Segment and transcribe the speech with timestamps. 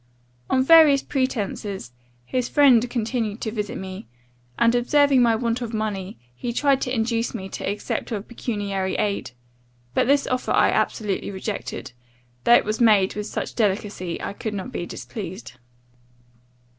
[0.49, 1.91] "On various pretences,
[2.25, 4.07] his friend continued to visit me;
[4.57, 8.95] and, observing my want of money, he tried to induce me to accept of pecuniary
[8.95, 9.29] aid;
[9.93, 11.91] but this offer I absolutely rejected,
[12.45, 15.57] though it was made with such delicacy, I could not be displeased.